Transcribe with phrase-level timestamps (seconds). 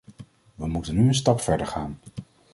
[0.55, 1.99] We moeten nu een stap verder gaan.